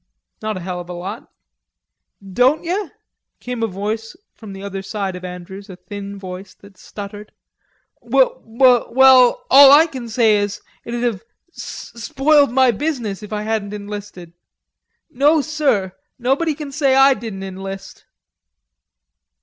"Not 0.41 0.57
a 0.57 0.61
hell 0.61 0.79
of 0.79 0.89
a 0.89 0.93
lot." 0.93 1.31
"Don't 2.33 2.63
yer?" 2.63 2.91
came 3.39 3.61
a 3.61 3.67
voice 3.67 4.15
from 4.33 4.51
the 4.51 4.63
other 4.63 4.81
side 4.81 5.15
of 5.15 5.23
Andrews, 5.23 5.69
a 5.69 5.75
thin 5.75 6.17
voice 6.17 6.55
that 6.55 6.75
stuttered. 6.75 7.31
"W 8.01 8.41
w 8.41 8.87
well, 8.89 9.45
all 9.51 9.71
I 9.71 9.85
can 9.85 10.09
say 10.09 10.37
is, 10.37 10.59
it'ld 10.85 11.03
have 11.03 11.21
sss 11.51 12.03
spoiled 12.05 12.51
my 12.51 12.71
business 12.71 13.21
if 13.21 13.31
I 13.31 13.43
hadn't 13.43 13.75
enlisted. 13.75 14.33
No, 15.11 15.39
sir, 15.39 15.91
nobody 16.17 16.55
can 16.55 16.71
say 16.71 16.95
I 16.95 17.13
didn't 17.13 17.43
enlist." 17.43 18.05